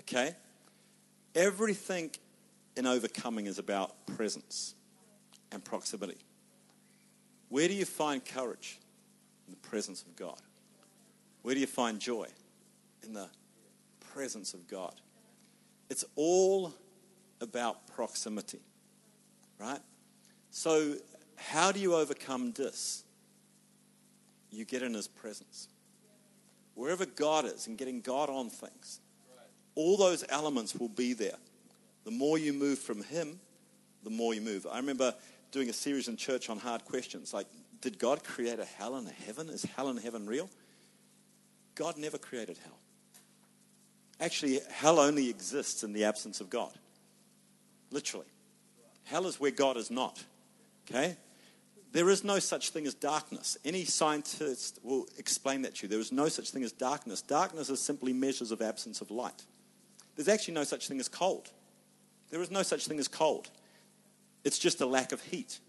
[0.00, 0.34] Okay?
[1.36, 2.10] Everything
[2.76, 4.74] in overcoming is about presence
[5.52, 6.18] and proximity.
[7.50, 8.80] Where do you find courage?
[9.46, 10.40] In the presence of God.
[11.42, 12.26] Where do you find joy?
[13.04, 13.28] In the
[14.12, 14.94] presence of God.
[15.88, 16.74] It's all
[17.40, 18.60] about proximity,
[19.60, 19.78] right?
[20.56, 20.94] So,
[21.34, 23.02] how do you overcome this?
[24.52, 25.66] You get in His presence.
[26.76, 29.00] Wherever God is and getting God on things,
[29.74, 31.38] all those elements will be there.
[32.04, 33.40] The more you move from Him,
[34.04, 34.64] the more you move.
[34.70, 35.12] I remember
[35.50, 37.48] doing a series in church on hard questions like,
[37.80, 39.48] did God create a hell and a heaven?
[39.48, 40.48] Is hell and heaven real?
[41.74, 42.78] God never created hell.
[44.20, 46.70] Actually, hell only exists in the absence of God.
[47.90, 48.28] Literally.
[49.02, 50.22] Hell is where God is not.
[50.88, 51.16] Okay?
[51.92, 53.56] There is no such thing as darkness.
[53.64, 55.88] Any scientist will explain that to you.
[55.88, 57.22] There is no such thing as darkness.
[57.22, 59.44] Darkness is simply measures of absence of light.
[60.16, 61.50] There's actually no such thing as cold.
[62.30, 63.48] There is no such thing as cold.
[64.42, 65.60] It's just a lack of heat.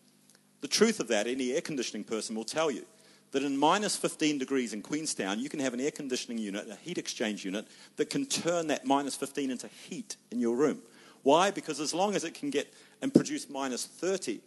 [0.61, 2.85] The truth of that, any air conditioning person will tell you
[3.31, 6.75] that in minus 15 degrees in Queenstown, you can have an air conditioning unit, a
[6.75, 10.79] heat exchange unit, that can turn that minus 15 into heat in your room.
[11.21, 11.51] Why?
[11.51, 14.39] Because as long as it can get and produce minus 30,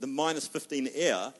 [0.00, 1.32] the minus 15 air,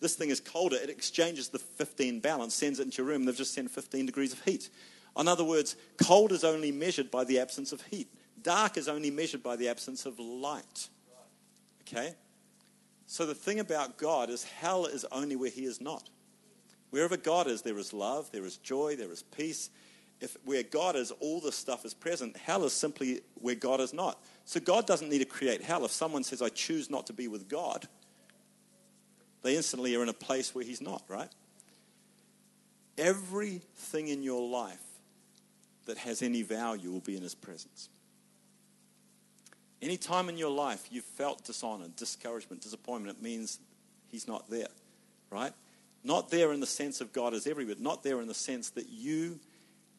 [0.00, 0.76] this thing is colder.
[0.76, 3.24] It exchanges the 15 balance, sends it into your room.
[3.24, 4.68] They've just sent 15 degrees of heat.
[5.18, 8.08] In other words, cold is only measured by the absence of heat.
[8.42, 10.88] Dark is only measured by the absence of light.
[11.82, 12.14] Okay?
[13.06, 16.08] So the thing about God is hell is only where he is not.
[16.90, 19.70] Wherever God is, there is love, there is joy, there is peace.
[20.20, 22.36] If where God is, all this stuff is present.
[22.36, 24.22] Hell is simply where God is not.
[24.44, 25.84] So God doesn't need to create hell.
[25.84, 27.88] If someone says, I choose not to be with God,
[29.42, 31.30] they instantly are in a place where he's not, right?
[32.98, 34.82] Everything in your life
[35.86, 37.88] that has any value will be in his presence.
[39.82, 43.58] Any time in your life you've felt dishonor, discouragement, disappointment, it means
[44.10, 44.68] he's not there,
[45.30, 45.52] right?
[46.02, 48.88] Not there in the sense of God is everywhere, not there in the sense that
[48.88, 49.40] you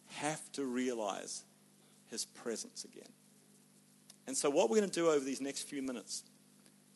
[0.08, 1.44] have to realize
[2.10, 3.10] his presence again.
[4.28, 6.24] And so, what we're going to do over these next few minutes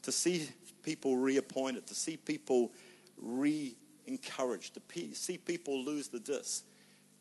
[0.04, 0.50] to see
[0.84, 2.72] people reappointed, to see people
[3.18, 3.76] re
[4.08, 6.64] encouraged, to see people lose the dis,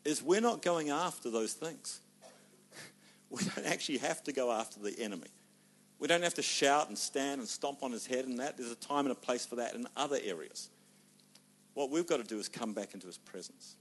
[0.03, 2.01] is we're not going after those things.
[3.31, 5.27] We don't actually have to go after the enemy.
[5.99, 8.57] We don't have to shout and stand and stomp on his head and that.
[8.57, 10.71] There's a time and a place for that in other areas.
[11.75, 13.75] What we've got to do is come back into his presence.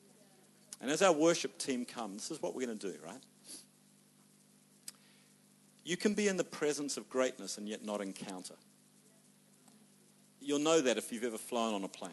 [0.82, 3.22] And as our worship team comes, this is what we're going to do, right?
[5.88, 8.52] You can be in the presence of greatness and yet not encounter.
[10.38, 12.12] You'll know that if you've ever flown on a plane,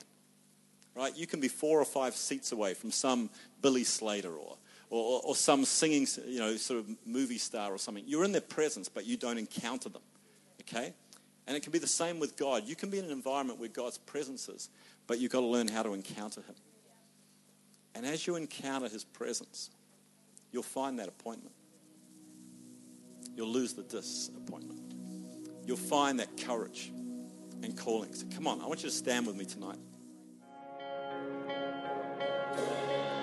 [0.95, 1.13] right?
[1.13, 3.30] You can be four or five seats away from some
[3.61, 4.55] Billy Slater or
[4.89, 8.05] or, or some singing, you know, sort of movie star or something.
[8.07, 10.03] You're in their presence, but you don't encounter them.
[10.61, 10.93] Okay?
[11.45, 12.63] And it can be the same with God.
[12.65, 14.69] You can be in an environment where God's presence is,
[15.05, 16.55] but you've got to learn how to encounter Him.
[17.93, 19.69] And as you encounter His presence,
[20.53, 21.55] you'll find that appointment.
[23.36, 24.93] You'll lose the disappointment.
[25.65, 26.91] You'll find that courage
[27.63, 28.13] and calling.
[28.13, 29.77] So come on, I want you to stand with me tonight.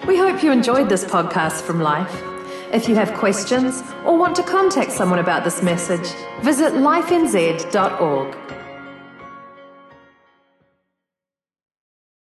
[0.06, 2.12] We hope you enjoyed this podcast from Life.
[2.72, 6.08] If you have questions or want to contact someone about this message,
[6.42, 8.41] visit lifenz.org.